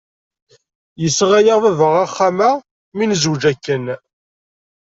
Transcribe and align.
Yesɣa-yaɣ 1.01 1.59
baba 1.63 1.87
axxam-a 2.05 2.49
mi 2.95 3.05
nezweǧ 3.05 3.43
akken. 3.51 3.85